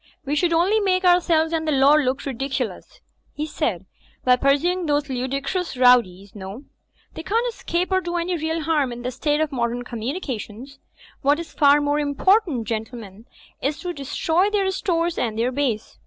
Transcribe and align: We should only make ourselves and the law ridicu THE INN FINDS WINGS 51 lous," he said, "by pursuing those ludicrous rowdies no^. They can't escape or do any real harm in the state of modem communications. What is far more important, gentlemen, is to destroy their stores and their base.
We 0.25 0.35
should 0.35 0.51
only 0.51 0.79
make 0.79 1.05
ourselves 1.05 1.53
and 1.53 1.67
the 1.67 1.71
law 1.71 1.93
ridicu 1.93 1.95
THE 1.95 2.01
INN 2.01 2.05
FINDS 2.05 2.25
WINGS 2.25 2.57
51 2.57 2.75
lous," 2.75 3.01
he 3.35 3.45
said, 3.45 3.85
"by 4.25 4.35
pursuing 4.35 4.85
those 4.87 5.09
ludicrous 5.09 5.77
rowdies 5.77 6.31
no^. 6.31 6.65
They 7.13 7.21
can't 7.21 7.45
escape 7.53 7.91
or 7.91 8.01
do 8.01 8.15
any 8.15 8.35
real 8.35 8.63
harm 8.63 8.91
in 8.91 9.03
the 9.03 9.11
state 9.11 9.41
of 9.41 9.51
modem 9.51 9.83
communications. 9.83 10.79
What 11.21 11.37
is 11.39 11.53
far 11.53 11.79
more 11.81 11.99
important, 11.99 12.67
gentlemen, 12.67 13.27
is 13.61 13.79
to 13.81 13.93
destroy 13.93 14.49
their 14.49 14.71
stores 14.71 15.19
and 15.19 15.37
their 15.37 15.51
base. 15.51 15.99